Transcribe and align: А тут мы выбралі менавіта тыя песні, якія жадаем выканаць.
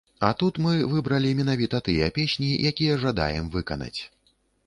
А 0.27 0.29
тут 0.39 0.55
мы 0.65 0.71
выбралі 0.93 1.33
менавіта 1.41 1.81
тыя 1.89 2.07
песні, 2.17 2.49
якія 2.71 2.97
жадаем 3.05 3.51
выканаць. 3.57 3.97